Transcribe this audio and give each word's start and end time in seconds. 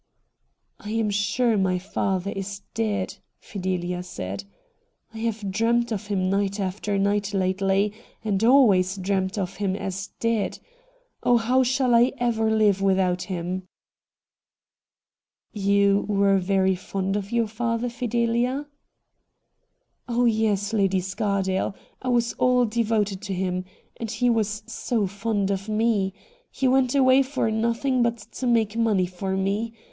'I 0.79 0.89
am 0.89 1.09
sure 1.11 1.59
my 1.59 1.77
father 1.77 2.31
is 2.31 2.63
dead,' 2.73 3.17
Fideha 3.39 4.03
said.' 4.03 4.45
I 5.13 5.19
have 5.19 5.51
dreamed 5.51 5.91
of 5.91 6.07
him 6.07 6.27
night 6.27 6.59
after 6.59 6.97
night 6.97 7.35
lately— 7.35 7.93
and 8.25 8.43
always 8.43 8.97
dreamed 8.97 9.37
of 9.37 9.57
him 9.57 9.75
as 9.75 10.07
dead. 10.19 10.57
Oh, 11.21 11.37
how 11.37 11.61
shall 11.61 11.93
I 11.93 12.13
ever 12.17 12.49
live 12.49 12.81
without 12.81 13.21
him?' 13.21 13.67
'You 15.53 16.03
were 16.09 16.39
very 16.39 16.73
fond 16.73 17.15
of 17.15 17.31
your 17.31 17.45
father, 17.45 17.87
Fidelia?' 17.87 18.65
FIDELIA 20.07 20.07
LOCKE 20.07 20.17
153' 20.17 20.45
Oh 20.47 20.49
yes, 20.49 20.73
Lady 20.73 20.99
Scardale— 20.99 21.75
I 22.01 22.07
was 22.07 22.33
all 22.39 22.65
devoted 22.65 23.21
to 23.21 23.35
him— 23.35 23.65
and 23.99 24.09
he 24.09 24.31
was 24.31 24.63
so 24.65 25.05
fond 25.05 25.51
of 25.51 25.69
me! 25.69 26.15
He 26.49 26.67
went 26.67 26.95
away 26.95 27.21
for 27.21 27.51
nothing 27.51 28.01
but 28.01 28.17
to 28.17 28.47
make 28.47 28.75
money 28.75 29.05
for 29.05 29.37
me. 29.37 29.73